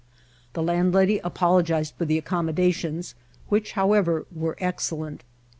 The 0.53 0.63
landlady 0.63 1.19
apologized 1.19 1.93
for 1.95 2.05
the 2.05 2.17
accommodations 2.17 3.13
which, 3.49 3.73
how 3.73 3.93
ever, 3.93 4.25
were 4.35 4.57
excellent. 4.59 5.23